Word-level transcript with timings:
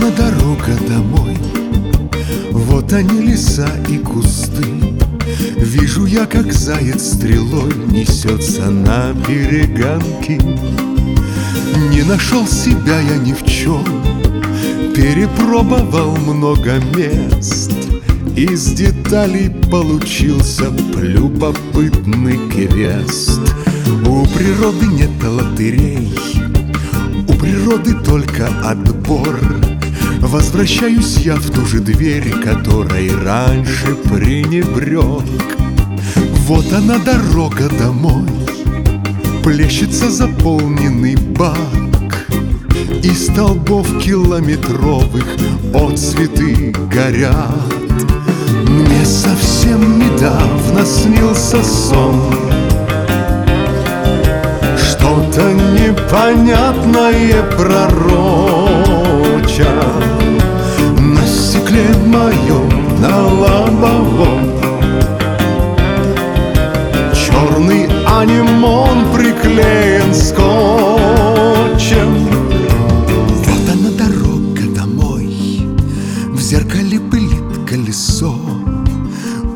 она 0.00 0.10
дорога 0.10 0.76
домой. 0.88 1.36
Вот 2.52 2.92
они 2.92 3.20
леса 3.20 3.68
и 3.88 3.98
кусты. 3.98 4.64
Вижу 5.56 6.06
я, 6.06 6.26
как 6.26 6.52
заяц 6.52 7.14
стрелой 7.14 7.72
Несется 7.88 8.70
на 8.70 9.14
перегонки. 9.26 10.40
Не 11.90 12.02
нашел 12.02 12.46
себя 12.46 13.00
я 13.00 13.16
ни 13.16 13.32
в 13.32 13.44
чем. 13.44 13.84
Перепробовал 14.94 16.16
много 16.16 16.76
мест. 16.96 17.72
Из 18.36 18.72
деталей 18.72 19.50
получился 19.70 20.70
любопытный 20.96 22.38
квест 22.48 23.40
У 24.06 24.24
природы 24.26 24.86
нет 24.86 25.10
лотерей. 25.22 26.12
У 27.28 27.34
природы 27.34 27.94
только 28.04 28.48
отбор 28.64 29.69
Возвращаюсь 30.30 31.16
я 31.18 31.34
в 31.34 31.50
ту 31.50 31.66
же 31.66 31.80
дверь, 31.80 32.30
которой 32.30 33.10
раньше 33.24 33.96
пренебрег. 33.96 35.24
Вот 36.46 36.72
она 36.72 36.98
дорога 36.98 37.68
домой 37.68 38.28
Плещется 39.42 40.08
заполненный 40.08 41.16
бак. 41.16 41.56
И 43.02 43.10
столбов 43.10 43.88
километровых 43.98 45.26
от 45.74 45.98
цветы 45.98 46.76
горят. 46.94 47.74
Мне 48.68 49.04
совсем 49.04 49.98
недавно 49.98 50.86
снился 50.86 51.60
сон. 51.64 52.22
Что-то 54.78 55.52
непонятное 55.52 57.42
пророча 57.56 58.50
моем, 62.10 62.68
на 63.00 63.28
лобовом. 63.28 64.60
Черный 67.14 67.86
анимон 68.06 68.98
приклеен 69.14 70.14
скотчем. 70.14 72.10
Вот 73.44 73.64
она 73.72 73.90
дорога 73.90 74.62
домой 74.74 75.66
В 76.28 76.40
зеркале 76.40 76.98
пылит 76.98 77.68
колесо. 77.68 78.34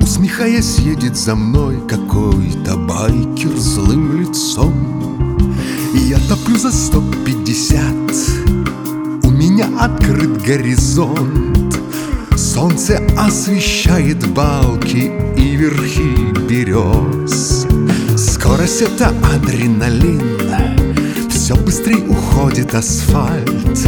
Усмехаясь, 0.00 0.78
едет 0.78 1.16
за 1.16 1.34
мной 1.34 1.76
Какой-то 1.86 2.76
байкер 2.76 3.56
злым 3.56 4.20
лицом. 4.20 4.72
Я 5.94 6.18
топлю 6.28 6.56
за 6.56 6.72
сто 6.72 7.02
пятьдесят 7.24 7.98
меня 9.38 9.68
открыт 9.80 10.42
горизонт 10.42 11.74
Солнце 12.54 12.98
освещает 13.18 14.26
балки 14.28 15.12
и 15.36 15.54
верхи 15.54 16.32
берез. 16.48 17.66
Скорость 18.16 18.80
это 18.80 19.12
адреналин. 19.34 20.38
Все 21.28 21.54
быстрее 21.56 22.02
уходит 22.08 22.74
асфальт. 22.74 23.86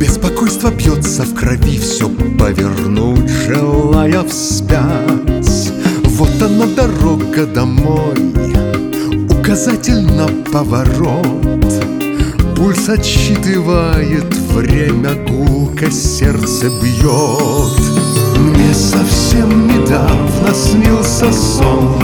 Беспокойство 0.00 0.72
бьется 0.72 1.22
в 1.22 1.34
крови 1.34 1.78
Все 1.78 2.10
повернуть, 2.36 3.30
желая 3.30 4.24
вспять. 4.24 5.72
Вот 6.16 6.42
она 6.42 6.66
дорога 6.66 7.46
домой 7.46 8.16
Указатель 9.30 10.02
на 10.02 10.26
поворот 10.50 12.03
Пульс 12.56 12.88
отсчитывает 12.88 14.34
время 14.52 15.14
Гулко 15.28 15.90
сердце 15.90 16.66
бьет. 16.80 17.80
Мне 18.38 18.72
совсем 18.72 19.66
недавно 19.66 20.54
снился 20.54 21.32
сон. 21.32 21.98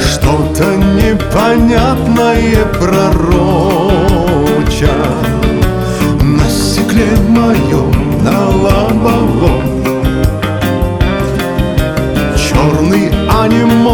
Что-то 0.00 0.76
непонятное 0.76 2.64
пророча 2.78 4.08
На 6.22 6.48
стекле 6.48 7.08
моем, 7.28 8.24
на 8.24 8.48
лобовом. 8.48 9.62
Черный 12.36 13.10
анимон 13.28 13.87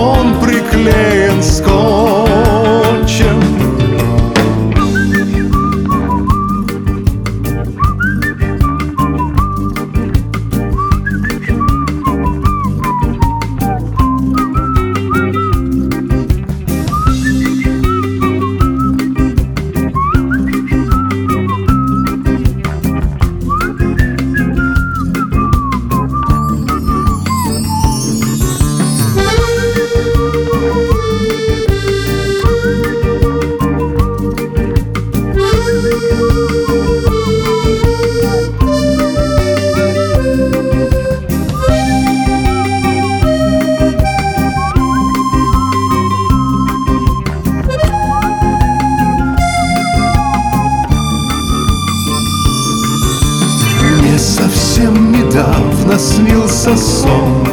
недавно 55.34 55.98
снился 55.98 56.76
сон. 56.76 57.44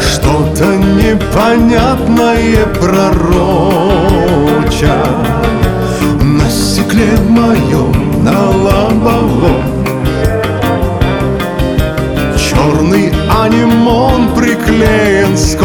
Что-то 0.00 0.76
непонятное 0.76 2.64
пророча 2.80 4.24
На 6.22 6.48
стекле 6.48 7.18
моем, 7.28 8.24
на 8.24 8.50
лобовом. 8.50 9.62
Черный 12.38 13.12
анимон 13.28 14.34
приклеен 14.34 15.36
скотчем 15.36 15.63